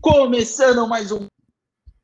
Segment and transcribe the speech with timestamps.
[0.00, 1.26] Começando mais um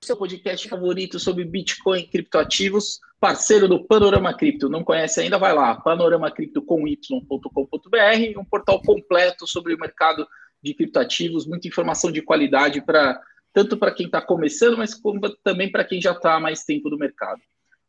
[0.02, 4.68] seu podcast favorito sobre Bitcoin e criptoativos, parceiro do Panorama Cripto.
[4.68, 5.38] Não conhece ainda?
[5.38, 10.26] Vai lá, panoramacripto.com.br, um portal completo sobre o mercado
[10.62, 13.20] de criptoativos, muita informação de qualidade para
[13.52, 15.00] tanto para quem está começando, mas
[15.42, 17.40] também para quem já está há mais tempo no mercado.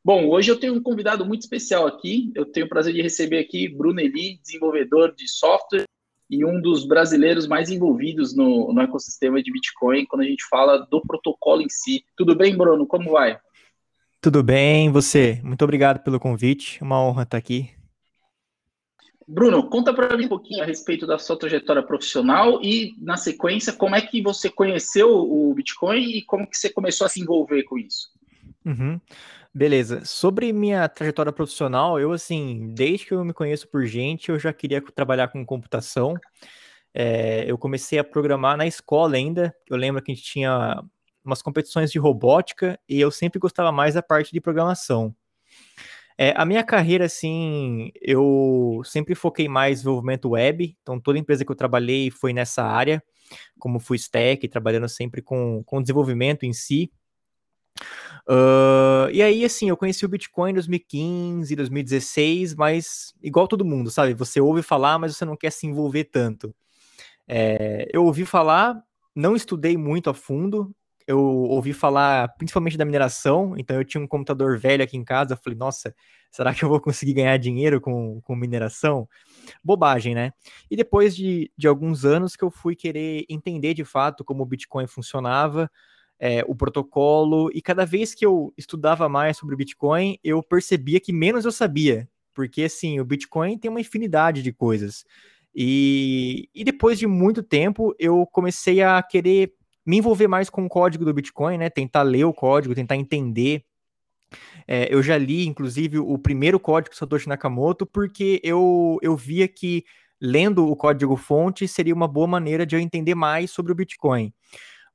[0.03, 2.31] Bom, hoje eu tenho um convidado muito especial aqui.
[2.33, 5.83] Eu tenho o prazer de receber aqui Bruno Eli, desenvolvedor de software
[6.29, 10.85] e um dos brasileiros mais envolvidos no, no ecossistema de Bitcoin quando a gente fala
[10.89, 12.03] do protocolo em si.
[12.15, 12.85] Tudo bem, Bruno?
[12.85, 13.39] Como vai?
[14.19, 15.39] Tudo bem, você?
[15.43, 16.81] Muito obrigado pelo convite.
[16.81, 17.69] Uma honra estar aqui.
[19.27, 23.73] Bruno, conta para mim um pouquinho a respeito da sua trajetória profissional e, na sequência,
[23.73, 27.63] como é que você conheceu o Bitcoin e como que você começou a se envolver
[27.63, 28.09] com isso?
[28.67, 28.99] Uhum.
[29.53, 30.03] Beleza.
[30.03, 34.51] Sobre minha trajetória profissional, eu, assim, desde que eu me conheço por gente, eu já
[34.51, 36.15] queria trabalhar com computação.
[36.93, 39.55] É, eu comecei a programar na escola ainda.
[39.69, 40.83] Eu lembro que a gente tinha
[41.23, 45.15] umas competições de robótica e eu sempre gostava mais da parte de programação.
[46.17, 51.45] É, a minha carreira, assim, eu sempre foquei mais no desenvolvimento web, então toda empresa
[51.45, 53.03] que eu trabalhei foi nessa área,
[53.59, 56.91] como full stack, trabalhando sempre com, com desenvolvimento em si.
[58.29, 63.89] Uh, e aí, assim, eu conheci o Bitcoin em 2015, 2016, mas igual todo mundo,
[63.89, 64.13] sabe?
[64.15, 66.53] Você ouve falar, mas você não quer se envolver tanto.
[67.27, 68.81] É, eu ouvi falar,
[69.15, 70.73] não estudei muito a fundo,
[71.07, 75.33] eu ouvi falar principalmente da mineração, então eu tinha um computador velho aqui em casa,
[75.33, 75.95] eu falei, nossa,
[76.29, 79.07] será que eu vou conseguir ganhar dinheiro com, com mineração?
[79.63, 80.31] Bobagem, né?
[80.69, 84.45] E depois de, de alguns anos que eu fui querer entender de fato como o
[84.45, 85.71] Bitcoin funcionava,
[86.19, 90.99] é, o protocolo, e cada vez que eu estudava mais sobre o Bitcoin, eu percebia
[90.99, 95.05] que menos eu sabia, porque assim, o Bitcoin tem uma infinidade de coisas.
[95.55, 99.53] E, e depois de muito tempo, eu comecei a querer
[99.85, 101.69] me envolver mais com o código do Bitcoin, né?
[101.69, 103.63] Tentar ler o código, tentar entender.
[104.67, 109.85] É, eu já li, inclusive, o primeiro código Satoshi Nakamoto, porque eu, eu via que
[110.19, 114.33] lendo o código-fonte seria uma boa maneira de eu entender mais sobre o Bitcoin.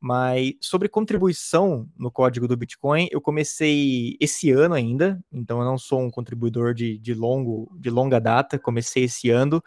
[0.02, 5.78] Mas sobre contribuição no código do Bitcoin, eu comecei esse ano ainda, então eu não
[5.78, 9.62] sou um contribuidor de, de, longo, de longa data, comecei esse ano.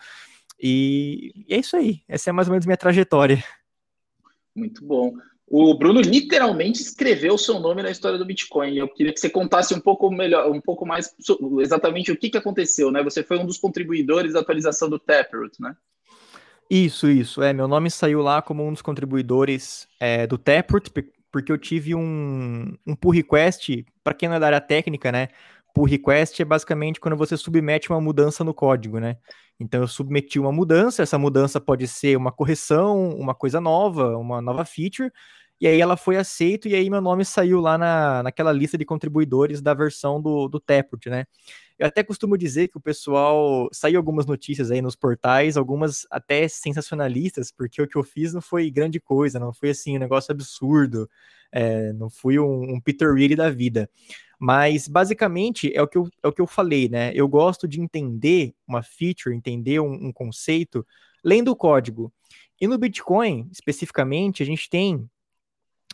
[0.62, 3.42] E, e é isso aí, essa é mais ou menos minha trajetória.
[4.54, 5.14] Muito bom.
[5.48, 8.76] O Bruno literalmente escreveu o seu nome na história do Bitcoin.
[8.76, 11.16] Eu queria que você contasse um pouco melhor, um pouco mais
[11.62, 13.02] exatamente o que, que aconteceu, né?
[13.04, 15.78] Você foi um dos contribuidores da atualização do Taproot, né?
[16.70, 17.44] Isso, isso.
[17.44, 20.92] É, meu nome saiu lá como um dos contribuidores é, do Taproot,
[21.32, 25.28] porque eu tive um, um pull request, para quem não é da área técnica, né?
[25.76, 29.18] Pull request é basicamente quando você submete uma mudança no código, né?
[29.60, 34.42] Então eu submeti uma mudança, essa mudança pode ser uma correção, uma coisa nova, uma
[34.42, 35.12] nova feature,
[35.62, 38.86] e aí ela foi aceita, e aí meu nome saiu lá na, naquela lista de
[38.86, 40.62] contribuidores da versão do, do
[41.08, 41.26] né?
[41.78, 46.48] Eu até costumo dizer que o pessoal saiu algumas notícias aí nos portais, algumas até
[46.48, 50.32] sensacionalistas, porque o que eu fiz não foi grande coisa, não foi assim um negócio
[50.32, 51.10] absurdo,
[51.52, 53.90] é, não fui um, um Peter Reed da vida.
[54.40, 57.12] Mas basicamente é o, que eu, é o que eu falei, né?
[57.14, 60.86] Eu gosto de entender uma feature, entender um, um conceito,
[61.24, 62.12] lendo o código.
[62.60, 65.10] E no Bitcoin, especificamente, a gente tem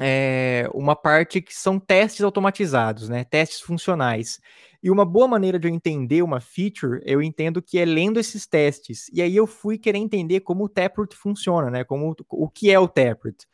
[0.03, 3.23] é, uma parte que são testes automatizados, né?
[3.23, 4.39] Testes funcionais.
[4.81, 8.47] E uma boa maneira de eu entender uma feature, eu entendo que é lendo esses
[8.47, 9.11] testes.
[9.13, 11.83] E aí eu fui querer entender como o Taproot funciona, né?
[11.83, 13.45] Como o que é o Taproot.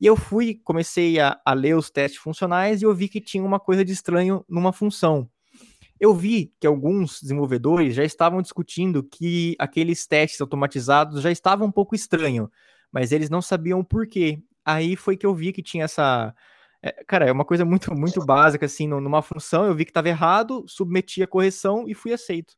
[0.00, 3.42] E eu fui, comecei a, a ler os testes funcionais e eu vi que tinha
[3.42, 5.28] uma coisa de estranho numa função.
[5.98, 11.72] Eu vi que alguns desenvolvedores já estavam discutindo que aqueles testes automatizados já estavam um
[11.72, 12.48] pouco estranho,
[12.92, 14.40] mas eles não sabiam por quê.
[14.68, 16.34] Aí foi que eu vi que tinha essa.
[16.82, 20.10] É, cara, é uma coisa muito, muito básica, assim, numa função, eu vi que estava
[20.10, 22.54] errado, submeti a correção e fui aceito.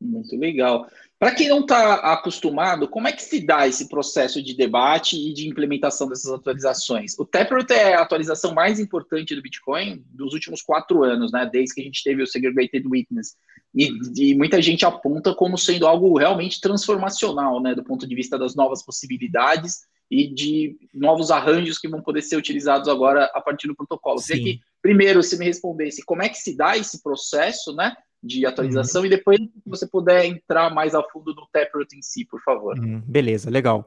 [0.00, 0.86] Muito legal.
[1.18, 5.32] Para quem não está acostumado, como é que se dá esse processo de debate e
[5.32, 7.18] de implementação dessas atualizações?
[7.18, 11.48] O Taproot é a atualização mais importante do Bitcoin dos últimos quatro anos, né?
[11.52, 13.36] Desde que a gente teve o Segregated Witness.
[13.74, 17.74] E, e, muita gente aponta como sendo algo realmente transformacional, né?
[17.74, 22.36] Do ponto de vista das novas possibilidades e de novos arranjos que vão poder ser
[22.36, 24.20] utilizados agora a partir do protocolo.
[24.20, 27.96] Queria que, primeiro, você me respondesse como é que se dá esse processo, né?
[28.24, 29.06] de atualização uhum.
[29.06, 32.78] e depois você puder entrar mais a fundo no Taproot em si, por favor.
[32.78, 33.84] Uhum, beleza, legal.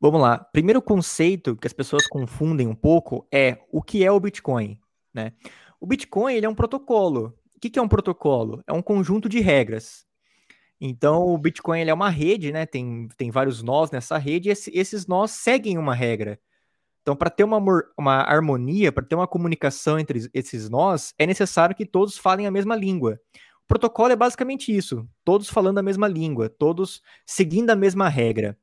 [0.00, 0.38] Vamos lá.
[0.38, 4.76] Primeiro conceito que as pessoas confundem um pouco é o que é o Bitcoin,
[5.14, 5.34] né?
[5.80, 7.32] O Bitcoin ele é um protocolo.
[7.54, 8.60] O que, que é um protocolo?
[8.66, 10.05] É um conjunto de regras.
[10.80, 12.66] Então, o Bitcoin ele é uma rede, né?
[12.66, 16.38] Tem, tem vários nós nessa rede, e esse, esses nós seguem uma regra.
[17.02, 17.62] Então, para ter uma,
[17.96, 22.50] uma harmonia, para ter uma comunicação entre esses nós, é necessário que todos falem a
[22.50, 23.20] mesma língua.
[23.64, 28.58] O protocolo é basicamente isso: todos falando a mesma língua, todos seguindo a mesma regra.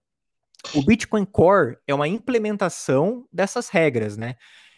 [0.74, 4.36] O Bitcoin Core é uma implementação dessas regras, né?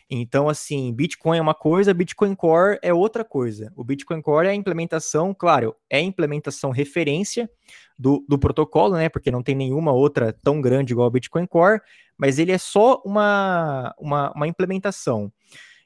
[0.10, 3.72] Então, assim, Bitcoin é uma coisa, Bitcoin Core é outra coisa.
[3.76, 7.50] O Bitcoin Core é a implementação, claro, é a implementação referência
[7.98, 9.10] do, do protocolo, né?
[9.10, 11.82] Porque não tem nenhuma outra tão grande igual o Bitcoin Core,
[12.18, 15.32] mas ele é só uma, uma, uma implementação.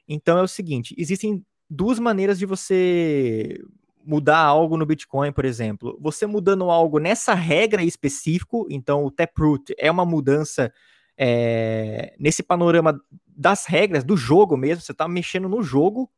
[0.06, 3.58] Então é o seguinte: existem duas maneiras de você
[4.04, 5.96] mudar algo no Bitcoin, por exemplo.
[6.00, 10.72] Você mudando algo nessa regra específico, então o Taproot é uma mudança
[11.22, 16.10] é, nesse panorama das regras do jogo mesmo, você está mexendo no jogo.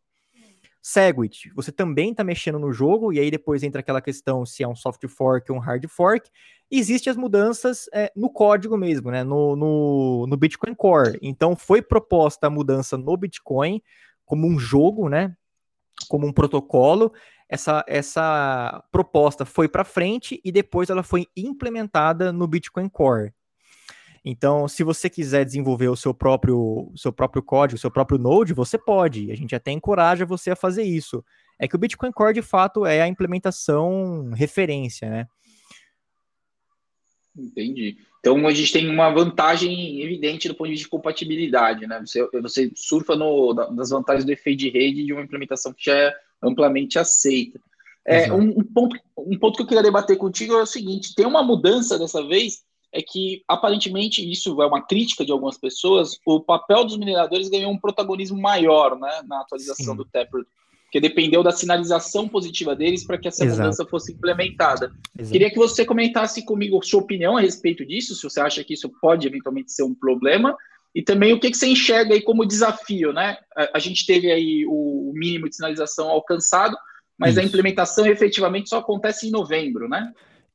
[0.81, 4.69] Segwit, você também está mexendo no jogo, e aí depois entra aquela questão se é
[4.69, 6.31] um soft fork ou um hard fork.
[6.71, 9.25] Existem as mudanças é, no código mesmo, né?
[9.25, 11.19] No, no, no Bitcoin Core.
[11.21, 13.83] Então foi proposta a mudança no Bitcoin
[14.25, 15.37] como um jogo, né?
[16.09, 17.13] Como um protocolo.
[17.49, 23.33] Essa, essa proposta foi para frente e depois ela foi implementada no Bitcoin Core.
[24.25, 28.55] Então, se você quiser desenvolver o seu próprio, seu próprio código, o seu próprio Node,
[28.55, 29.33] você pode.
[29.33, 31.25] A gente até encoraja você a fazer isso.
[31.59, 35.27] É que o Bitcoin Core, de fato, é a implementação referência, né?
[37.37, 37.97] Entendi.
[38.21, 42.01] Então a gente tem uma vantagem evidente do ponto de vista de compatibilidade, né?
[42.01, 45.97] Você, você surfa no, nas vantagens do efeito de rede de uma implementação que já
[45.97, 47.61] é amplamente aceita.
[48.05, 51.27] É, um, um, ponto, um ponto que eu queria debater contigo é o seguinte: tem
[51.27, 56.41] uma mudança dessa vez é que, aparentemente, isso é uma crítica de algumas pessoas, o
[56.41, 59.97] papel dos mineradores ganhou um protagonismo maior né, na atualização Sim.
[59.97, 60.47] do Taproot,
[60.85, 63.61] porque dependeu da sinalização positiva deles para que essa Exato.
[63.62, 64.93] mudança fosse implementada.
[65.19, 65.33] Exato.
[65.33, 68.91] Queria que você comentasse comigo sua opinião a respeito disso, se você acha que isso
[69.00, 70.55] pode eventualmente ser um problema,
[70.94, 73.39] e também o que, que você enxerga aí como desafio, né?
[73.56, 76.77] A, a gente teve aí o mínimo de sinalização alcançado,
[77.17, 77.41] mas isso.
[77.41, 80.12] a implementação efetivamente só acontece em novembro, né?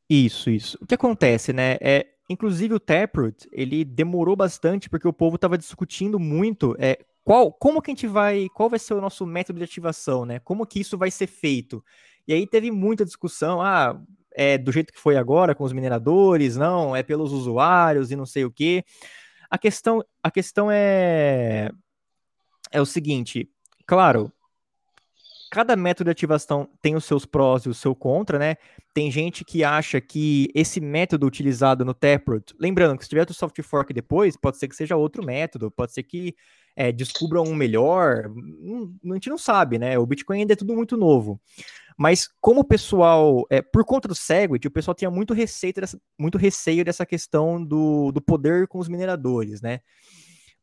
[0.08, 0.78] Isso, isso.
[0.80, 1.78] O que acontece, né?
[1.82, 7.52] É, Inclusive o Taproot, ele demorou bastante porque o povo estava discutindo muito é, qual,
[7.52, 10.40] como que a gente vai, qual vai ser o nosso método de ativação, né?
[10.40, 11.84] Como que isso vai ser feito?
[12.28, 14.02] E aí teve muita discussão, ah,
[14.34, 18.26] é do jeito que foi agora com os mineradores, não, é pelos usuários e não
[18.26, 18.84] sei o quê.
[19.50, 21.70] A questão, a questão é
[22.72, 23.50] é o seguinte,
[23.86, 24.32] claro,
[25.52, 28.56] cada método de ativação tem os seus prós e o seu contra, né?
[28.94, 33.36] Tem gente que acha que esse método utilizado no Taproot, lembrando que se tiver outro
[33.36, 36.36] soft fork depois, pode ser que seja outro método, pode ser que
[36.76, 39.98] é, descubram um melhor, hum, a gente não sabe, né?
[39.98, 41.42] O Bitcoin ainda é tudo muito novo.
[41.98, 46.00] Mas como o pessoal, é, por conta do Segwit, o pessoal tinha muito receio dessa,
[46.18, 49.80] muito receio dessa questão do, do poder com os mineradores, né?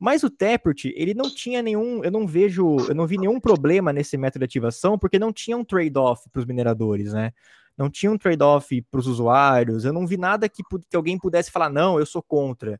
[0.04, 3.90] Mas o Taproot, ele não tinha nenhum, eu não vejo, eu não vi nenhum problema
[3.90, 7.32] nesse método de ativação, porque não tinha um trade-off para os mineradores, né?
[7.74, 11.50] Não tinha um trade-off para os usuários, eu não vi nada que, que alguém pudesse
[11.50, 12.78] falar, não, eu sou contra.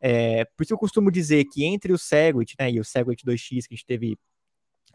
[0.00, 3.66] É, por isso eu costumo dizer que entre o Segwit né, e o Segwit 2x
[3.66, 4.16] que a gente teve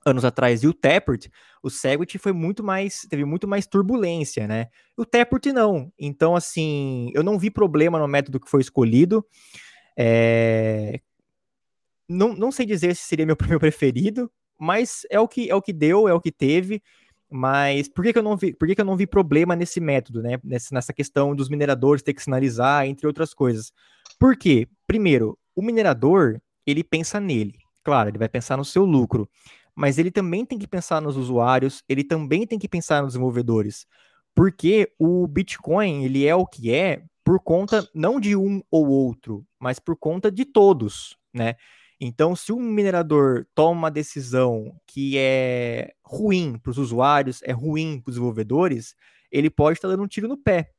[0.05, 1.29] anos atrás e o Taproot,
[1.61, 4.67] o Segwit foi muito mais, teve muito mais turbulência, né?
[4.95, 5.91] O Taproot não.
[5.99, 9.25] Então, assim, eu não vi problema no método que foi escolhido.
[9.99, 11.01] É,
[12.07, 15.61] não, não sei dizer se seria meu, meu preferido, mas é o que é o
[15.61, 16.81] que deu, é o que teve.
[17.29, 19.81] Mas por que, que eu não vi, por que, que eu não vi problema nesse
[19.81, 20.39] método, né?
[20.43, 23.73] Nessa, nessa questão dos mineradores ter que sinalizar, entre outras coisas.
[24.17, 24.67] Por quê?
[24.85, 27.55] Primeiro, o minerador, ele pensa nele.
[27.83, 29.29] Claro, ele vai pensar no seu lucro.
[29.75, 33.85] Mas ele também tem que pensar nos usuários, ele também tem que pensar nos desenvolvedores.
[34.33, 39.45] Porque o Bitcoin, ele é o que é por conta não de um ou outro,
[39.59, 41.55] mas por conta de todos, né?
[41.99, 47.99] Então, se um minerador toma uma decisão que é ruim para os usuários, é ruim
[47.99, 48.95] para os desenvolvedores,
[49.31, 50.71] ele pode estar dando um tiro no pé.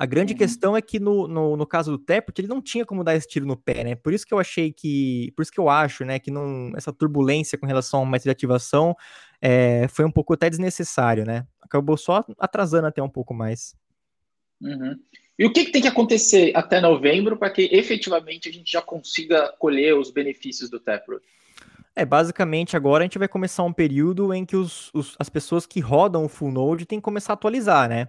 [0.00, 0.38] A grande uhum.
[0.38, 3.28] questão é que no, no, no, caso do Taproot, ele não tinha como dar esse
[3.28, 3.94] tiro no pé, né?
[3.94, 5.30] Por isso que eu achei que.
[5.36, 8.30] Por isso que eu acho, né, que não, essa turbulência com relação ao método de
[8.30, 8.96] ativação
[9.42, 11.46] é, foi um pouco até desnecessário, né?
[11.60, 13.76] Acabou só atrasando até um pouco mais.
[14.62, 14.96] Uhum.
[15.40, 18.82] E o que, que tem que acontecer até novembro para que efetivamente a gente já
[18.82, 21.24] consiga colher os benefícios do Taproot?
[21.96, 25.64] É, basicamente agora a gente vai começar um período em que os, os, as pessoas
[25.64, 28.08] que rodam o Full Node têm que começar a atualizar, né?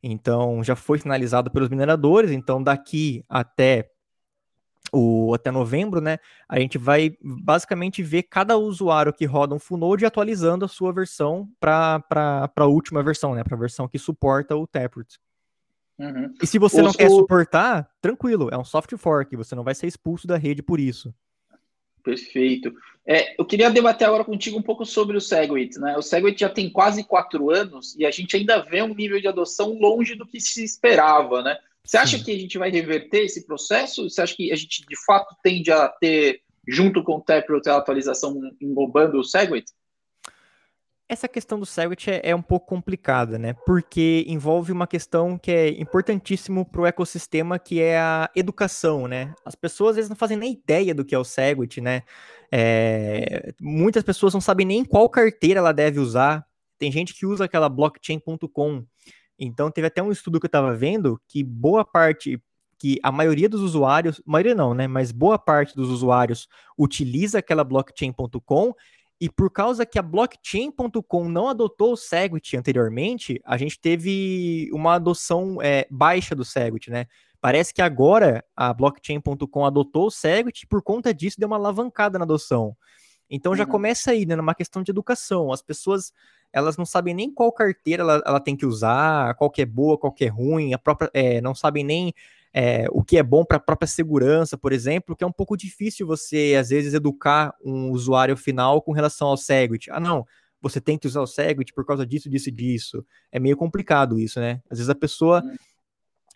[0.00, 3.90] Então já foi finalizado pelos mineradores, então daqui até
[4.92, 6.18] o, até novembro, né?
[6.48, 10.92] A gente vai basicamente ver cada usuário que roda um full node atualizando a sua
[10.92, 12.00] versão para
[12.54, 13.42] a última versão, né?
[13.42, 15.18] Para a versão que suporta o Taproot.
[16.00, 16.32] Uhum.
[16.42, 19.86] E se você não quer suportar, tranquilo, é um soft fork, você não vai ser
[19.86, 21.14] expulso da rede por isso.
[22.02, 22.72] Perfeito.
[23.06, 25.78] É, eu queria debater agora contigo um pouco sobre o Segwit.
[25.78, 25.98] Né?
[25.98, 29.28] O Segwit já tem quase quatro anos e a gente ainda vê um nível de
[29.28, 31.42] adoção longe do que se esperava.
[31.42, 31.58] Né?
[31.84, 32.24] Você acha Sim.
[32.24, 34.08] que a gente vai reverter esse processo?
[34.08, 37.76] Você acha que a gente de fato tende a ter, junto com o Taproot, a
[37.76, 39.70] atualização englobando o Segwit?
[41.10, 43.52] Essa questão do Segwit é, é, um pouco complicada, né?
[43.66, 49.34] Porque envolve uma questão que é importantíssimo para o ecossistema, que é a educação, né?
[49.44, 52.04] As pessoas às vezes não fazem nem ideia do que é o Segwit, né?
[52.52, 53.52] É...
[53.60, 56.46] Muitas pessoas não sabem nem qual carteira ela deve usar.
[56.78, 58.84] Tem gente que usa aquela blockchain.com.
[59.36, 62.40] Então teve até um estudo que eu estava vendo que boa parte
[62.78, 66.48] que a maioria dos usuários, maioria não, né, mas boa parte dos usuários
[66.78, 68.72] utiliza aquela blockchain.com
[69.20, 74.94] e por causa que a blockchain.com não adotou o Segwit anteriormente, a gente teve uma
[74.94, 77.06] adoção é, baixa do Segwit, né?
[77.38, 82.18] Parece que agora a blockchain.com adotou o Segwit e por conta disso deu uma alavancada
[82.18, 82.74] na adoção.
[83.28, 83.70] Então já uhum.
[83.70, 85.52] começa aí, né, numa questão de educação.
[85.52, 86.12] As pessoas,
[86.50, 89.98] elas não sabem nem qual carteira ela, ela tem que usar, qual que é boa,
[89.98, 92.14] qual que é ruim, a própria, é, não sabem nem
[92.52, 95.56] é, o que é bom para a própria segurança, por exemplo, que é um pouco
[95.56, 99.90] difícil você, às vezes, educar um usuário final com relação ao Segwit.
[99.90, 100.26] Ah, não,
[100.60, 103.04] você tem que usar o Segwit por causa disso, disso e disso.
[103.30, 104.60] É meio complicado isso, né?
[104.68, 105.54] Às vezes a pessoa hum.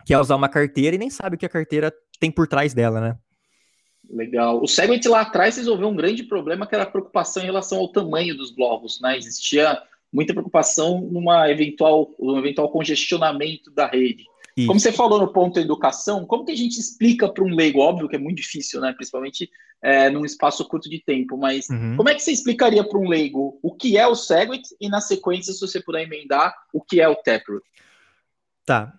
[0.06, 3.00] quer usar uma carteira e nem sabe o que a carteira tem por trás dela,
[3.00, 3.18] né?
[4.09, 4.62] Legal.
[4.62, 7.90] O Segwit lá atrás resolveu um grande problema que era a preocupação em relação ao
[7.90, 9.16] tamanho dos blocos, né?
[9.16, 14.25] Existia muita preocupação numa eventual, um eventual congestionamento da rede.
[14.56, 14.68] Isso.
[14.68, 17.80] Como você falou no ponto educação, como que a gente explica para um leigo?
[17.80, 18.92] Óbvio que é muito difícil, né?
[18.92, 19.50] Principalmente
[19.82, 21.96] é, num espaço curto de tempo, mas uhum.
[21.96, 25.00] como é que você explicaria para um leigo o que é o Segwit e, na
[25.00, 27.64] sequência, se você puder emendar, o que é o Taproot?
[28.64, 28.94] Tá.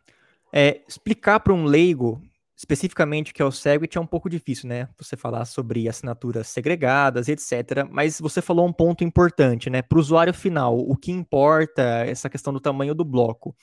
[0.52, 2.22] É, explicar para um leigo
[2.56, 4.88] especificamente que é o Segwit é um pouco difícil, né?
[4.98, 7.86] Você falar sobre assinaturas segregadas, etc.
[7.90, 9.82] Mas você falou um ponto importante, né?
[9.82, 13.56] Para o usuário final, o que importa é essa questão do tamanho do bloco.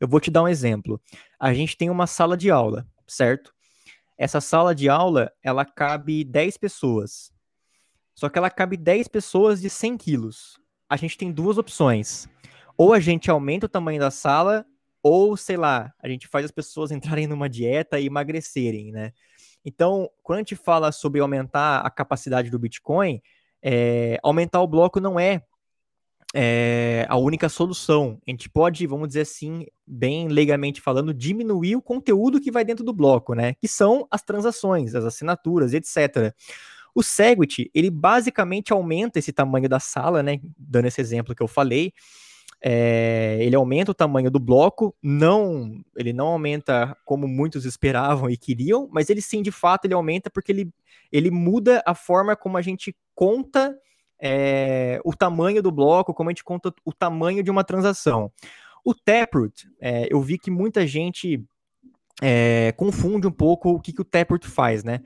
[0.00, 1.00] Eu vou te dar um exemplo.
[1.38, 3.52] A gente tem uma sala de aula, certo?
[4.16, 7.30] Essa sala de aula, ela cabe 10 pessoas.
[8.14, 10.58] Só que ela cabe 10 pessoas de 100 quilos.
[10.88, 12.26] A gente tem duas opções.
[12.76, 14.64] Ou a gente aumenta o tamanho da sala
[15.08, 19.12] ou, sei lá, a gente faz as pessoas entrarem numa dieta e emagrecerem, né?
[19.64, 23.20] Então, quando a gente fala sobre aumentar a capacidade do Bitcoin,
[23.62, 25.42] é, aumentar o bloco não é,
[26.34, 28.20] é, a única solução.
[28.26, 32.84] A gente pode, vamos dizer assim, bem legalmente falando, diminuir o conteúdo que vai dentro
[32.84, 33.54] do bloco, né?
[33.54, 36.34] Que são as transações, as assinaturas, etc.
[36.94, 40.40] O Segwit, ele basicamente aumenta esse tamanho da sala, né?
[40.56, 41.92] Dando esse exemplo que eu falei,
[42.60, 48.36] é, ele aumenta o tamanho do bloco, não, ele não aumenta como muitos esperavam e
[48.36, 50.72] queriam, mas ele sim, de fato, ele aumenta porque ele,
[51.12, 53.76] ele muda a forma como a gente conta
[54.20, 58.32] é, o tamanho do bloco, como a gente conta o tamanho de uma transação.
[58.84, 61.44] O Taproot, é, eu vi que muita gente
[62.20, 65.00] é, confunde um pouco o que, que o Taproot faz, né?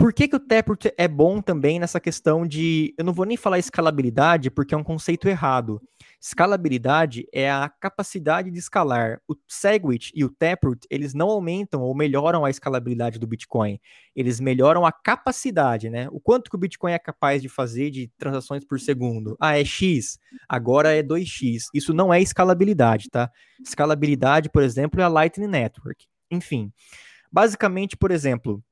[0.00, 2.94] Por que, que o Taproot é bom também nessa questão de.
[2.96, 5.78] Eu não vou nem falar escalabilidade, porque é um conceito errado.
[6.18, 9.20] Escalabilidade é a capacidade de escalar.
[9.28, 13.78] O Segwit e o Taproot, eles não aumentam ou melhoram a escalabilidade do Bitcoin.
[14.16, 16.08] Eles melhoram a capacidade, né?
[16.10, 19.36] O quanto que o Bitcoin é capaz de fazer de transações por segundo.
[19.38, 21.64] Ah, é X, agora é 2X.
[21.74, 23.30] Isso não é escalabilidade, tá?
[23.62, 26.06] Escalabilidade, por exemplo, é a Lightning Network.
[26.30, 26.72] Enfim.
[27.30, 28.64] Basicamente, por exemplo,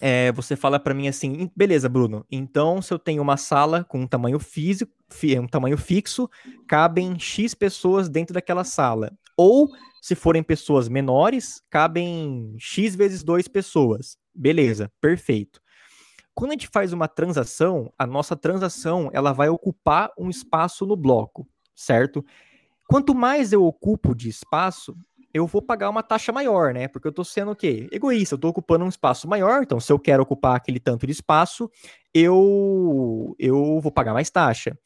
[0.00, 2.24] é, você fala para mim assim, beleza, Bruno.
[2.30, 4.92] Então, se eu tenho uma sala com um tamanho físico,
[5.40, 6.28] um tamanho fixo,
[6.66, 9.12] cabem x pessoas dentro daquela sala.
[9.36, 9.68] Ou,
[10.02, 14.18] se forem pessoas menores, cabem x vezes 2 pessoas.
[14.34, 15.60] Beleza, perfeito.
[16.34, 20.94] Quando a gente faz uma transação, a nossa transação ela vai ocupar um espaço no
[20.94, 22.22] bloco, certo?
[22.88, 24.94] Quanto mais eu ocupo de espaço,
[25.36, 26.88] eu vou pagar uma taxa maior, né?
[26.88, 27.88] Porque eu tô sendo o quê?
[27.92, 31.12] Egoísta, eu tô ocupando um espaço maior, então se eu quero ocupar aquele tanto de
[31.12, 31.70] espaço,
[32.14, 34.78] eu eu vou pagar mais taxa.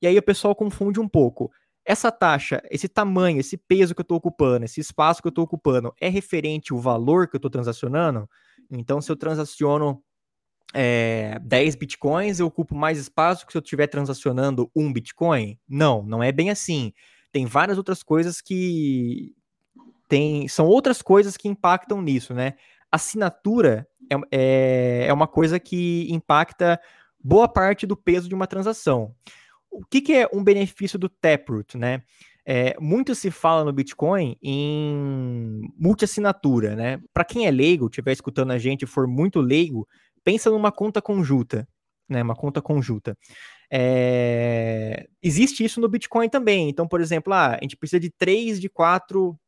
[0.00, 1.50] E aí o pessoal confunde um pouco.
[1.84, 5.44] Essa taxa, esse tamanho, esse peso que eu estou ocupando, esse espaço que eu estou
[5.44, 8.28] ocupando, é referente ao valor que eu estou transacionando?
[8.70, 10.02] Então, se eu transaciono
[10.74, 15.58] é, 10 bitcoins, eu ocupo mais espaço que se eu estiver transacionando um bitcoin?
[15.68, 16.92] Não, não é bem assim.
[17.32, 19.34] Tem várias outras coisas que,
[20.08, 22.54] tem, são outras coisas que impactam nisso, né?
[22.90, 26.80] Assinatura é, é, é uma coisa que impacta
[27.22, 29.14] boa parte do peso de uma transação.
[29.70, 32.02] O que, que é um benefício do Taproot, né?
[32.44, 36.98] É, muito se fala no Bitcoin em multiassinatura, né?
[37.12, 39.86] Para quem é leigo, estiver escutando a gente e for muito leigo,
[40.24, 41.68] pensa numa conta conjunta,
[42.08, 42.22] né?
[42.22, 43.16] Uma conta conjunta.
[43.70, 45.06] É...
[45.22, 46.70] Existe isso no Bitcoin também.
[46.70, 49.38] Então, por exemplo, ah, a gente precisa de três de quatro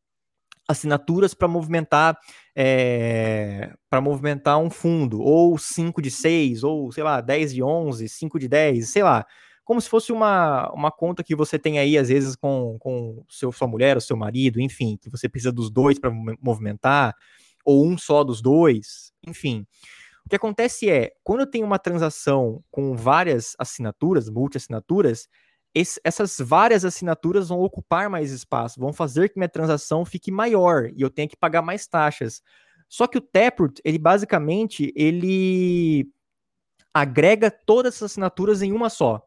[0.70, 2.16] assinaturas para movimentar
[2.56, 8.08] é, para movimentar um fundo, ou 5 de 6, ou sei lá, 10 de 11,
[8.08, 9.24] 5 de 10, sei lá.
[9.64, 13.52] Como se fosse uma, uma conta que você tem aí, às vezes, com, com seu,
[13.52, 16.10] sua mulher ou seu marido, enfim, que você precisa dos dois para
[16.40, 17.14] movimentar,
[17.64, 19.64] ou um só dos dois, enfim.
[20.26, 25.28] O que acontece é, quando eu tenho uma transação com várias assinaturas, multi-assinaturas,
[25.74, 30.90] esse, essas várias assinaturas vão ocupar mais espaço, vão fazer que minha transação fique maior
[30.94, 32.42] e eu tenha que pagar mais taxas.
[32.88, 36.08] Só que o Taproot, ele basicamente, ele
[36.92, 39.24] agrega todas essas assinaturas em uma só.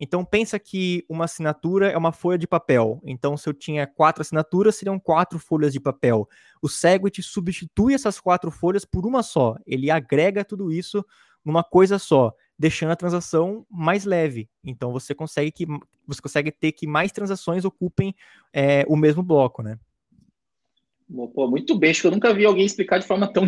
[0.00, 3.00] Então pensa que uma assinatura é uma folha de papel.
[3.04, 6.26] Então se eu tinha quatro assinaturas, seriam quatro folhas de papel.
[6.60, 9.56] O Segwit substitui essas quatro folhas por uma só.
[9.66, 11.04] Ele agrega tudo isso
[11.44, 14.48] numa coisa só deixando a transação mais leve.
[14.64, 15.66] Então você consegue que
[16.06, 18.14] você consegue ter que mais transações ocupem
[18.52, 19.78] é, o mesmo bloco, né?
[21.34, 23.44] Pô, muito bem, acho que eu nunca vi alguém explicar de forma tão,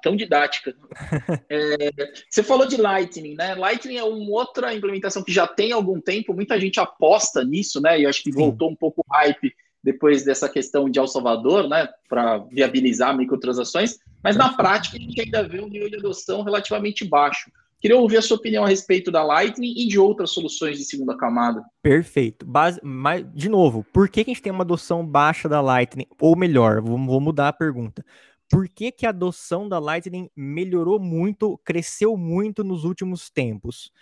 [0.00, 0.74] tão didática.
[1.50, 1.90] é,
[2.30, 3.56] você falou de Lightning, né?
[3.56, 8.00] Lightning é uma outra implementação que já tem algum tempo, muita gente aposta nisso, né?
[8.00, 8.38] E acho que Sim.
[8.38, 11.88] voltou um pouco o hype depois dessa questão de El Salvador, né?
[12.08, 17.04] Para viabilizar microtransações, mas na prática a gente ainda vê um nível de adoção relativamente
[17.04, 17.50] baixo.
[17.80, 21.16] Queria ouvir a sua opinião a respeito da Lightning e de outras soluções de segunda
[21.16, 21.64] camada.
[21.80, 22.44] Perfeito.
[22.44, 26.06] Base, mas, de novo, por que, que a gente tem uma adoção baixa da Lightning?
[26.20, 28.04] Ou melhor, vou, vou mudar a pergunta.
[28.50, 33.92] Por que, que a adoção da Lightning melhorou muito, cresceu muito nos últimos tempos?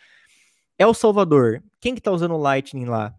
[0.78, 1.62] É o Salvador.
[1.80, 3.14] Quem que tá usando Lightning lá?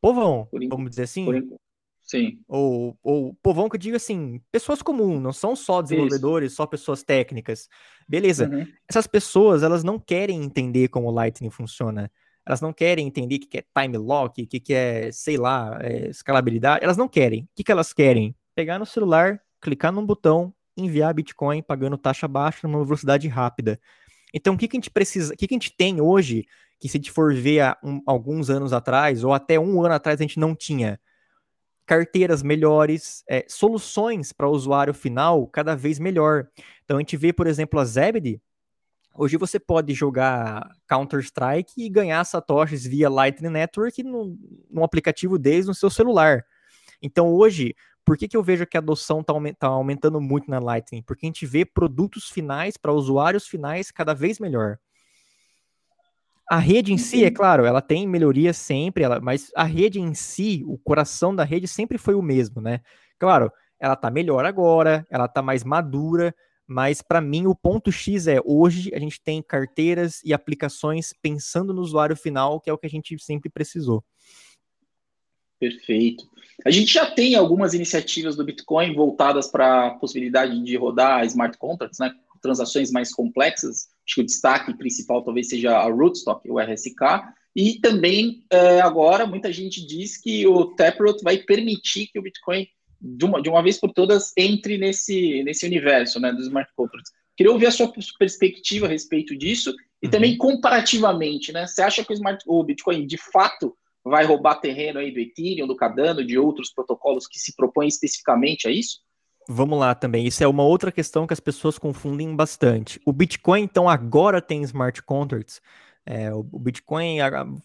[0.00, 1.24] Povão, vamos dizer assim?
[1.24, 1.58] Por,
[2.04, 2.38] Sim.
[2.46, 6.56] Ou, ou povão que eu digo assim, pessoas comuns, não são só desenvolvedores, Isso.
[6.56, 7.66] só pessoas técnicas.
[8.06, 8.48] Beleza.
[8.48, 8.66] Uhum.
[8.88, 12.10] Essas pessoas, elas não querem entender como o Lightning funciona.
[12.46, 16.10] Elas não querem entender o que é time lock, o que é, sei lá, é,
[16.10, 16.84] escalabilidade.
[16.84, 17.44] Elas não querem.
[17.44, 18.36] O que, que elas querem?
[18.54, 23.80] Pegar no celular, clicar num botão, enviar Bitcoin pagando taxa baixa numa velocidade rápida.
[24.32, 26.44] Então, o que, que a gente precisa, o que, que a gente tem hoje,
[26.78, 29.94] que se a gente for ver há um, alguns anos atrás, ou até um ano
[29.94, 31.00] atrás, a gente não tinha?
[31.86, 36.48] Carteiras melhores, é, soluções para o usuário final cada vez melhor.
[36.84, 38.40] Então a gente vê, por exemplo, a Zebedee.
[39.16, 44.36] Hoje você pode jogar Counter-Strike e ganhar satoshis via Lightning Network no,
[44.68, 46.44] no aplicativo deles no seu celular.
[47.00, 50.58] Então hoje, por que, que eu vejo que a adoção está tá aumentando muito na
[50.58, 51.02] Lightning?
[51.02, 54.78] Porque a gente vê produtos finais para usuários finais cada vez melhor.
[56.48, 60.12] A rede em si, é claro, ela tem melhorias sempre, ela, mas a rede em
[60.12, 62.80] si, o coração da rede sempre foi o mesmo, né?
[63.18, 66.34] Claro, ela tá melhor agora, ela tá mais madura,
[66.66, 71.72] mas para mim o ponto X é hoje a gente tem carteiras e aplicações pensando
[71.72, 74.04] no usuário final, que é o que a gente sempre precisou.
[75.58, 76.28] Perfeito.
[76.64, 81.56] A gente já tem algumas iniciativas do Bitcoin voltadas para a possibilidade de rodar smart
[81.58, 82.14] contracts, né?
[82.44, 87.80] Transações mais complexas acho que o destaque principal talvez seja a Rootstock, o RSK, e
[87.80, 92.66] também é, agora muita gente diz que o Taproot vai permitir que o Bitcoin,
[93.00, 97.10] de uma, de uma vez por todas, entre nesse, nesse universo né, dos smart contracts.
[97.34, 100.10] Queria ouvir a sua perspectiva a respeito disso e uhum.
[100.10, 101.66] também comparativamente, né?
[101.66, 105.66] Você acha que o, smart, o Bitcoin de fato vai roubar terreno aí do Ethereum,
[105.66, 109.00] do Cardano, de outros protocolos que se propõem especificamente a isso?
[109.48, 110.26] Vamos lá também.
[110.26, 113.00] Isso é uma outra questão que as pessoas confundem bastante.
[113.04, 115.60] O Bitcoin, então, agora tem smart contracts.
[116.06, 117.18] É, o Bitcoin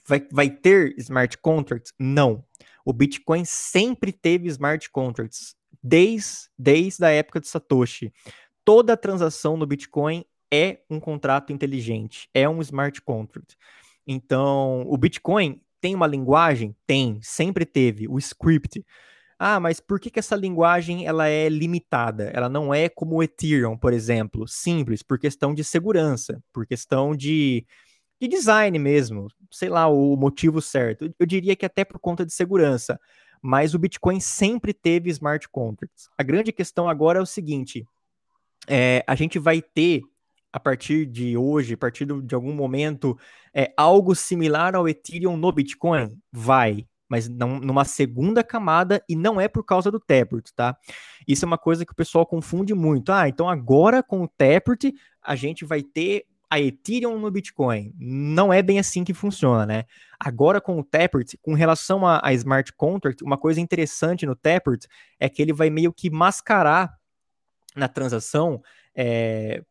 [0.08, 1.94] vai, vai ter smart contracts?
[1.98, 2.44] Não.
[2.86, 8.14] O Bitcoin sempre teve smart contracts, desde, desde a época de Satoshi.
[8.64, 13.56] Toda transação no Bitcoin é um contrato inteligente, é um smart contract.
[14.08, 16.76] Então, o Bitcoin tem uma linguagem?
[16.88, 18.84] Tem, sempre teve, o script.
[19.42, 22.30] Ah, mas por que, que essa linguagem ela é limitada?
[22.34, 27.16] Ela não é como o Ethereum, por exemplo, simples, por questão de segurança, por questão
[27.16, 27.66] de,
[28.22, 31.10] de design mesmo, sei lá o motivo certo.
[31.18, 33.00] Eu diria que até por conta de segurança,
[33.42, 36.10] mas o Bitcoin sempre teve smart contracts.
[36.18, 37.86] A grande questão agora é o seguinte:
[38.68, 40.02] é, a gente vai ter
[40.52, 43.18] a partir de hoje, a partir de algum momento,
[43.54, 46.18] é, algo similar ao Ethereum no Bitcoin?
[46.30, 46.89] Vai.
[47.10, 50.78] Mas não, numa segunda camada e não é por causa do Taproot, tá?
[51.28, 53.12] Isso é uma coisa que o pessoal confunde muito.
[53.12, 57.94] Ah, então agora com o Taproot a gente vai ter a Ethereum no Bitcoin.
[57.98, 59.84] Não é bem assim que funciona, né?
[60.20, 64.88] Agora com o Taproot, com relação a, a Smart Contract, uma coisa interessante no Taproot
[65.20, 66.98] é que ele vai meio que mascarar
[67.76, 68.62] na transação
[68.96, 69.62] é,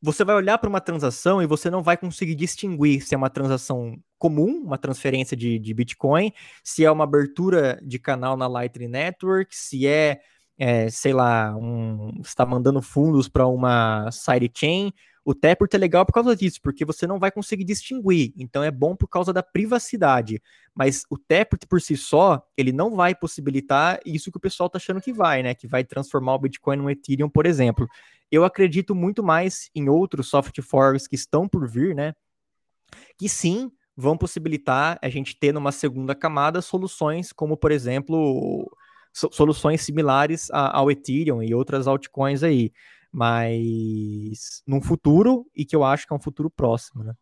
[0.00, 3.30] você vai olhar para uma transação e você não vai conseguir distinguir se é uma
[3.30, 8.88] transação comum, uma transferência de, de Bitcoin, se é uma abertura de canal na Lightning
[8.88, 10.20] Network, se é,
[10.58, 14.92] é sei lá, um, está mandando fundos para uma sidechain.
[15.24, 18.32] O Taproot é legal por causa disso, porque você não vai conseguir distinguir.
[18.34, 20.42] Então é bom por causa da privacidade.
[20.74, 24.78] Mas o Taproot por si só, ele não vai possibilitar isso que o pessoal está
[24.78, 25.54] achando que vai, né?
[25.54, 27.86] Que vai transformar o Bitcoin no Ethereum, por exemplo.
[28.30, 32.14] Eu acredito muito mais em outros soft forks que estão por vir, né?
[33.18, 38.70] Que sim vão possibilitar a gente ter numa segunda camada soluções como, por exemplo,
[39.12, 42.70] so soluções similares ao Ethereum e outras altcoins aí,
[43.10, 47.12] mas num futuro e que eu acho que é um futuro próximo, né?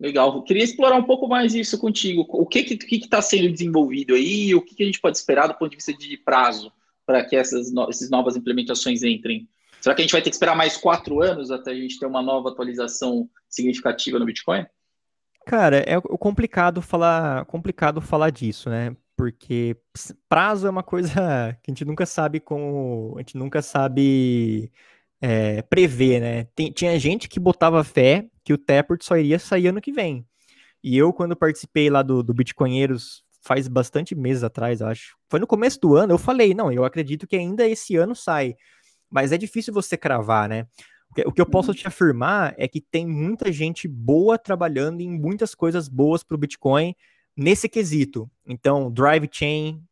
[0.00, 0.42] Legal.
[0.42, 2.26] Queria explorar um pouco mais isso contigo.
[2.30, 4.54] O que que está sendo desenvolvido aí?
[4.54, 6.72] O que, que, a gente pode esperar do ponto de vista de prazo
[7.06, 9.46] para que essas, no essas novas implementações entrem?
[9.82, 12.06] Será que a gente vai ter que esperar mais quatro anos até a gente ter
[12.06, 14.64] uma nova atualização significativa no Bitcoin?
[15.46, 18.96] Cara, é complicado falar, complicado falar disso, né?
[19.16, 19.76] Porque
[20.28, 21.12] prazo é uma coisa
[21.62, 24.70] que a gente nunca sabe como, a gente nunca sabe
[25.20, 26.44] é, prever, né?
[26.54, 30.26] Tem, tinha gente que botava fé que o Taproot só iria sair ano que vem.
[30.82, 35.16] E eu, quando participei lá do, do Bitcoinheiros faz bastante meses atrás, acho.
[35.28, 38.56] Foi no começo do ano, eu falei, não, eu acredito que ainda esse ano sai
[39.14, 40.66] mas é difícil você cravar, né?
[41.26, 41.74] O que eu posso uhum.
[41.74, 46.38] te afirmar é que tem muita gente boa trabalhando em muitas coisas boas para o
[46.38, 46.94] Bitcoin
[47.36, 48.28] nesse quesito.
[48.46, 49.82] Então, Drive Chain,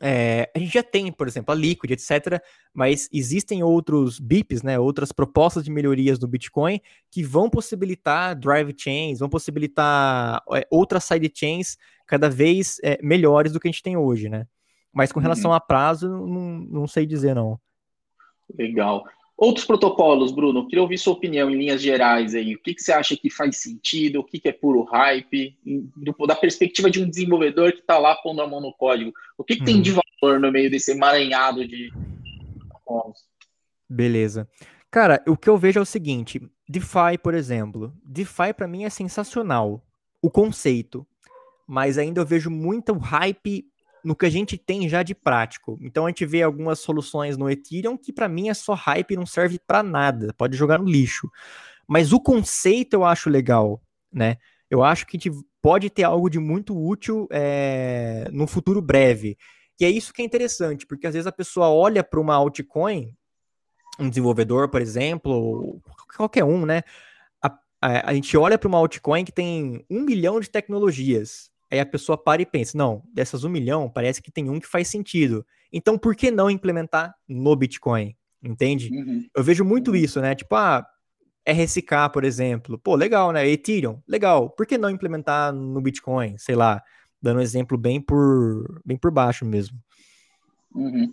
[0.00, 2.42] é, a gente já tem, por exemplo, a Liquid, etc.
[2.72, 8.74] Mas existem outros BIPs, né, outras propostas de melhorias do Bitcoin que vão possibilitar drive
[8.76, 11.76] chains, vão possibilitar é, outras sidechains
[12.06, 14.46] cada vez é, melhores do que a gente tem hoje, né?
[14.92, 15.56] Mas com relação uhum.
[15.56, 17.60] a prazo, não, não sei dizer não.
[18.58, 19.04] Legal.
[19.40, 22.54] Outros protocolos, Bruno, queria ouvir sua opinião em linhas gerais aí.
[22.54, 24.20] O que, que você acha que faz sentido?
[24.20, 25.56] O que, que é puro hype?
[25.96, 29.14] Do, da perspectiva de um desenvolvedor que está lá pondo a mão no código.
[29.38, 30.00] O que, que tem de uhum.
[30.20, 31.90] valor no meio desse emaranhado de
[32.68, 33.24] protocolos?
[33.88, 34.46] Beleza.
[34.90, 37.94] Cara, o que eu vejo é o seguinte: DeFi, por exemplo.
[38.04, 39.82] DeFi para mim é sensacional.
[40.20, 41.06] O conceito.
[41.66, 43.64] Mas ainda eu vejo muito hype
[44.04, 45.78] no que a gente tem já de prático.
[45.80, 49.26] Então a gente vê algumas soluções no Ethereum que para mim é só hype não
[49.26, 51.30] serve para nada, pode jogar no lixo.
[51.86, 53.82] Mas o conceito eu acho legal,
[54.12, 54.36] né?
[54.70, 59.36] Eu acho que a gente pode ter algo de muito útil é, no futuro breve.
[59.78, 63.14] E é isso que é interessante, porque às vezes a pessoa olha para uma altcoin,
[63.98, 65.80] um desenvolvedor, por exemplo,
[66.16, 66.82] qualquer um, né?
[67.42, 71.49] A, a, a gente olha para uma altcoin que tem um milhão de tecnologias.
[71.70, 74.66] Aí a pessoa para e pensa: não, dessas um milhão, parece que tem um que
[74.66, 75.46] faz sentido.
[75.72, 78.16] Então, por que não implementar no Bitcoin?
[78.42, 78.90] Entende?
[78.92, 79.26] Uhum.
[79.34, 79.96] Eu vejo muito uhum.
[79.96, 80.34] isso, né?
[80.34, 80.84] Tipo, ah,
[81.46, 82.78] RSK, por exemplo.
[82.78, 83.48] Pô, legal, né?
[83.48, 84.50] Ethereum, legal.
[84.50, 86.36] Por que não implementar no Bitcoin?
[86.38, 86.82] Sei lá,
[87.22, 89.78] dando um exemplo bem por, bem por baixo mesmo.
[90.74, 91.12] Uhum.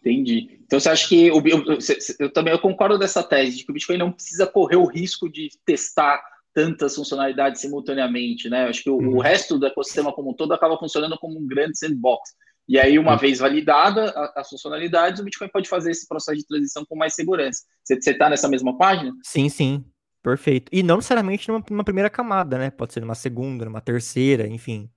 [0.00, 0.60] Entendi.
[0.64, 1.78] Então você acha que eu, eu,
[2.20, 5.30] eu, também eu concordo dessa tese de que o Bitcoin não precisa correr o risco
[5.30, 6.22] de testar
[6.54, 8.66] tantas funcionalidades simultaneamente, né?
[8.66, 9.16] Acho que o, uhum.
[9.16, 12.30] o, resto do ecossistema como um todo acaba funcionando como um grande sandbox.
[12.66, 13.18] E aí, uma uhum.
[13.18, 17.62] vez validada as funcionalidades, o Bitcoin pode fazer esse processo de transição com mais segurança.
[17.82, 19.12] Você está nessa mesma página?
[19.22, 19.84] Sim, sim.
[20.22, 20.70] Perfeito.
[20.72, 22.70] E não necessariamente numa, numa, primeira camada, né?
[22.70, 24.88] Pode ser numa segunda, numa terceira, enfim.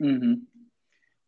[0.00, 0.40] Uhum.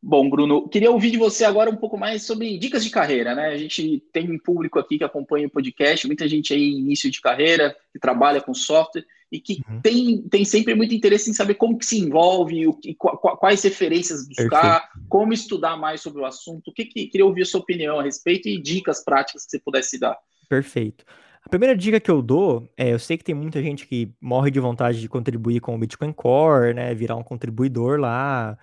[0.06, 3.48] Bom, Bruno, queria ouvir de você agora um pouco mais sobre dicas de carreira, né?
[3.48, 7.22] A gente tem um público aqui que acompanha o podcast, muita gente aí início de
[7.22, 9.80] carreira, que trabalha com software e que uhum.
[9.80, 14.28] tem, tem sempre muito interesse em saber como que se envolve, o, que, quais referências
[14.28, 15.08] buscar, Perfeito.
[15.08, 16.68] como estudar mais sobre o assunto.
[16.68, 19.58] O que, que queria ouvir a sua opinião a respeito e dicas práticas que você
[19.58, 20.18] pudesse dar.
[20.50, 21.02] Perfeito.
[21.42, 24.50] A primeira dica que eu dou é, eu sei que tem muita gente que morre
[24.50, 28.58] de vontade de contribuir com o Bitcoin Core, né, virar um contribuidor lá,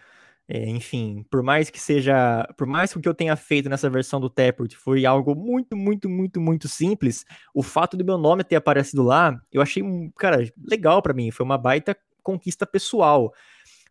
[0.53, 3.89] é, enfim, por mais que seja, por mais que o que eu tenha feito nessa
[3.89, 8.43] versão do Taproot foi algo muito, muito, muito, muito simples, o fato do meu nome
[8.43, 9.81] ter aparecido lá, eu achei,
[10.17, 13.33] cara, legal para mim, foi uma baita conquista pessoal.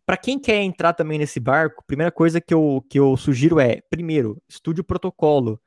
[0.05, 3.81] Para quem quer entrar também nesse barco, primeira coisa que eu, que eu sugiro é,
[3.89, 5.59] primeiro, estude o protocolo.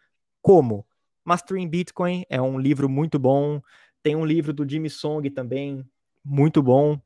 [0.43, 0.85] Como?
[1.25, 3.59] Mastering Bitcoin é um livro muito bom.
[4.03, 5.83] Tem um livro do Jimmy Song também,
[6.23, 7.01] muito bom.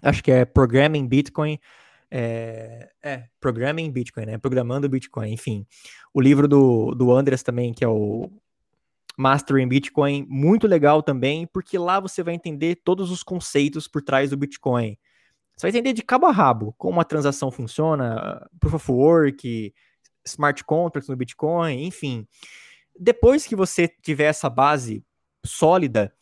[0.00, 1.58] Acho que é Programming Bitcoin.
[2.10, 4.38] É, é, Programming Bitcoin, né?
[4.38, 5.66] Programando Bitcoin, enfim.
[6.12, 8.28] O livro do, do Andreas também, que é o
[9.16, 14.30] Mastering Bitcoin, muito legal também, porque lá você vai entender todos os conceitos por trás
[14.30, 14.96] do Bitcoin.
[15.56, 19.74] Você vai entender de cabo a rabo como a transação funciona, Proof of Work,
[20.24, 22.26] Smart Contracts no Bitcoin, enfim.
[22.98, 25.04] Depois que você tiver essa base
[25.44, 26.12] sólida,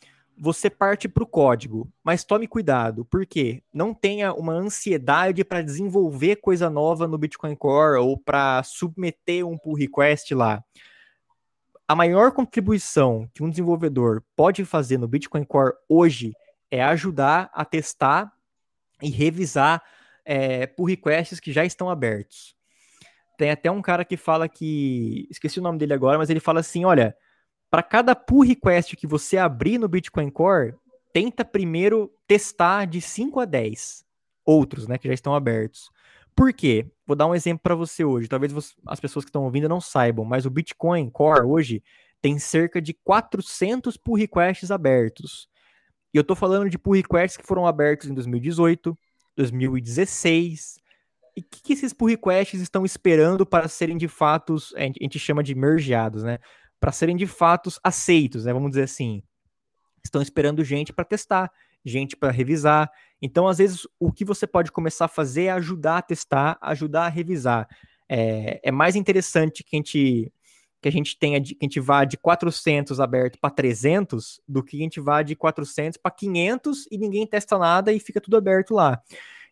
[0.41, 6.37] você parte para o código, mas tome cuidado, porque não tenha uma ansiedade para desenvolver
[6.37, 10.63] coisa nova no Bitcoin Core ou para submeter um pull request lá.
[11.87, 16.35] A maior contribuição que um desenvolvedor pode fazer no Bitcoin Core hoje
[16.71, 18.33] é ajudar a testar
[19.03, 19.83] e revisar
[20.25, 22.55] é, pull requests que já estão abertos.
[23.39, 25.27] Tem até um cara que fala que.
[25.31, 27.17] Esqueci o nome dele agora, mas ele fala assim: olha
[27.71, 30.75] para cada pull request que você abrir no Bitcoin Core,
[31.13, 34.05] tenta primeiro testar de 5 a 10
[34.45, 35.91] outros, né, que já estão abertos.
[36.35, 36.87] Por quê?
[37.07, 38.29] Vou dar um exemplo para você hoje.
[38.29, 41.83] Talvez você, as pessoas que estão ouvindo não saibam, mas o Bitcoin Core hoje
[42.23, 45.49] tem cerca de 400 pull requests abertos.
[46.15, 48.97] E eu estou falando de pull requests que foram abertos em 2018,
[49.37, 50.79] 2016.
[51.37, 55.19] E o que, que, esses pull requests estão esperando para serem de fato, a gente
[55.19, 56.39] chama de mergeados, né?
[56.81, 58.53] Para serem de fato aceitos, né?
[58.53, 59.23] Vamos dizer assim.
[60.05, 61.51] Estão esperando gente para testar,
[61.85, 62.91] gente para revisar.
[63.21, 67.07] Então, às vezes, o que você pode começar a fazer é ajudar a testar, ajudar
[67.07, 67.69] a revisar.
[68.09, 70.33] É, é mais interessante que a gente
[70.81, 74.77] que a gente tenha que a gente vá de 400 aberto para 300 do que
[74.77, 78.75] a gente vá de 400 para 500 e ninguém testa nada e fica tudo aberto
[78.75, 79.03] lá.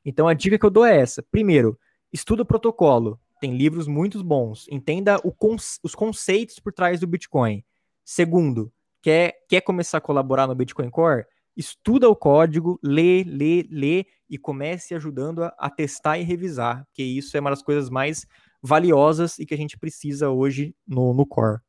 [0.04, 1.22] Então a dica que eu dou é essa.
[1.24, 1.78] Primeiro,
[2.12, 3.20] estuda o protocolo.
[3.40, 4.66] Tem livros muito bons.
[4.70, 7.64] Entenda conce os conceitos por trás do Bitcoin.
[8.04, 8.72] Segundo,
[9.02, 11.26] quer, quer começar a colaborar no Bitcoin Core?
[11.56, 17.02] Estuda o código, lê, lê, lê e comece ajudando a, a testar e revisar, porque
[17.02, 18.26] isso é uma das coisas mais
[18.62, 21.60] valiosas e que a gente precisa hoje no, no Core.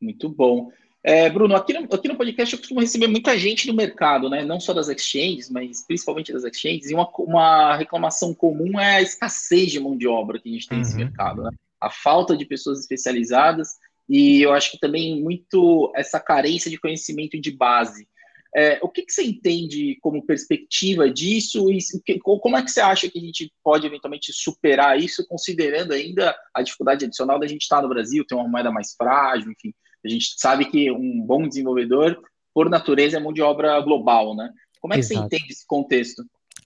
[0.00, 0.70] Muito bom.
[1.08, 4.44] É, Bruno, aqui no, aqui no podcast eu costumo receber muita gente do mercado, né?
[4.44, 6.90] Não só das exchanges, mas principalmente das exchanges.
[6.90, 10.66] E uma, uma reclamação comum é a escassez de mão de obra que a gente
[10.66, 10.82] tem uhum.
[10.82, 11.50] nesse mercado, né?
[11.80, 13.68] A falta de pessoas especializadas
[14.08, 18.08] e eu acho que também muito essa carência de conhecimento de base.
[18.52, 22.80] É, o que, que, você entende como perspectiva disso e que, como é que você
[22.80, 27.62] acha que a gente pode eventualmente superar isso, considerando ainda a dificuldade adicional da gente
[27.62, 29.72] estar no Brasil, ter uma moeda mais frágil, enfim.
[30.06, 32.16] A gente sabe que um bom desenvolvedor,
[32.54, 34.50] por natureza, é mão de obra global, né?
[34.80, 35.20] Como é que Exato.
[35.20, 36.22] você entende esse contexto?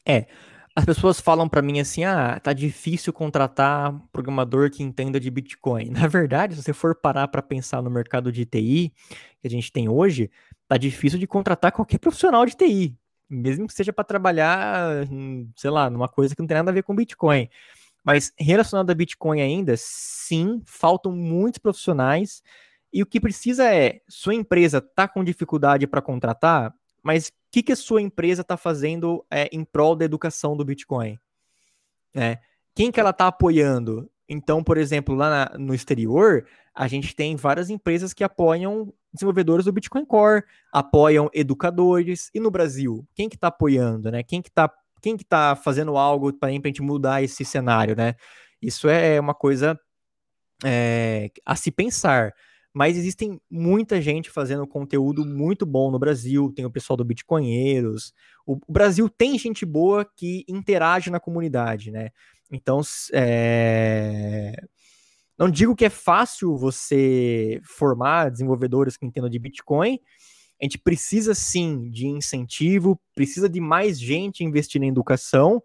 [0.07, 0.27] É,
[0.77, 5.91] as pessoas falam para mim assim: ah, tá difícil contratar programador que entenda de Bitcoin.
[5.91, 8.93] Na verdade, se você for parar para pensar no mercado de TI
[9.41, 10.31] que a gente tem hoje,
[10.69, 12.95] tá difícil de contratar qualquer profissional de TI,
[13.29, 15.07] mesmo que seja para trabalhar,
[15.57, 17.49] sei lá, numa coisa que não tem nada a ver com Bitcoin.
[18.05, 22.43] Mas relacionado a Bitcoin ainda, sim, faltam muitos profissionais
[22.93, 27.63] e o que precisa é, sua empresa está com dificuldade para contratar, mas o que,
[27.63, 31.19] que a sua empresa está fazendo é, em prol da educação do Bitcoin?
[32.15, 32.39] É,
[32.75, 34.11] quem que ela está apoiando?
[34.29, 39.65] Então, por exemplo, lá na, no exterior, a gente tem várias empresas que apoiam desenvolvedores
[39.65, 42.31] do Bitcoin Core, apoiam educadores.
[42.33, 44.23] E no Brasil, quem que está apoiando, né?
[44.23, 44.73] Quem que está
[45.03, 48.15] quem que tá fazendo algo para a gente mudar esse cenário, né?
[48.61, 49.81] Isso é uma coisa
[50.63, 52.35] é, a se pensar
[52.73, 58.15] mas existem muita gente fazendo conteúdo muito bom no Brasil, tem o pessoal do Bitcoinheiros,
[58.47, 62.11] o, Brasil tem gente boa que interage na comunidade, né?
[62.51, 62.81] Então,
[63.13, 64.55] é...
[65.39, 69.99] não digo que é fácil você formar desenvolvedores que entendam de Bitcoin,
[70.61, 75.63] a gente precisa sim de incentivo, precisa de mais gente investindo em educação,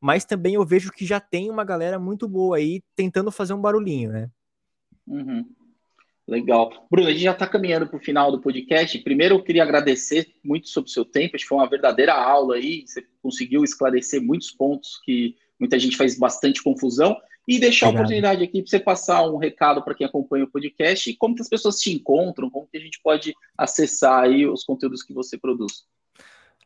[0.00, 3.60] mas também eu vejo que já tem uma galera muito boa aí tentando fazer um
[3.60, 4.30] barulhinho, né?
[5.06, 5.46] Uhum.
[6.32, 6.86] Legal.
[6.90, 8.98] Bruno, a gente já está caminhando para o final do podcast.
[9.00, 11.36] Primeiro, eu queria agradecer muito sobre o seu tempo.
[11.36, 12.84] Acho que foi uma verdadeira aula aí.
[12.86, 17.14] Você conseguiu esclarecer muitos pontos que muita gente faz bastante confusão.
[17.46, 18.00] E deixar Obrigado.
[18.00, 21.34] a oportunidade aqui para você passar um recado para quem acompanha o podcast e como
[21.34, 25.12] que as pessoas te encontram, como que a gente pode acessar aí os conteúdos que
[25.12, 25.84] você produz.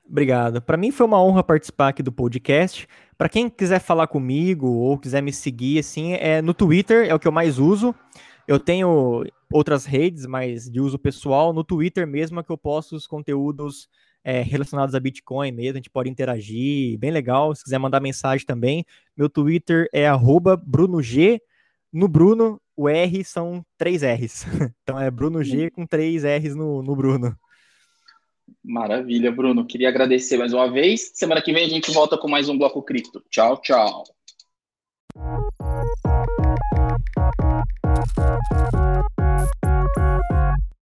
[0.09, 0.63] Obrigado.
[0.63, 2.87] Para mim foi uma honra participar aqui do podcast.
[3.19, 7.19] Para quem quiser falar comigo ou quiser me seguir, assim, é no Twitter é o
[7.19, 7.93] que eu mais uso.
[8.47, 12.97] Eu tenho outras redes, mas de uso pessoal, no Twitter mesmo é que eu posto
[12.97, 13.89] os conteúdos
[14.25, 17.55] é, relacionados a Bitcoin mesmo, a gente pode interagir, bem legal.
[17.55, 18.85] Se quiser mandar mensagem também,
[19.17, 20.07] meu Twitter é
[20.67, 21.41] BrunoG.
[21.93, 24.45] No Bruno, o R são três R's.
[24.83, 27.37] Então é Bruno G com três R's no, no Bruno.
[28.63, 29.65] Maravilha, Bruno.
[29.65, 31.13] Queria agradecer mais uma vez.
[31.15, 33.23] Semana que vem a gente volta com mais um Bloco Cripto.
[33.31, 34.05] Tchau, tchau.